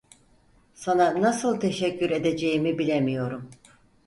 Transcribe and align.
Sana 0.73 1.21
nasıl 1.21 1.59
teşekkür 1.59 2.09
edeceğimi 2.09 2.79
bilemiyorum. 2.79 3.49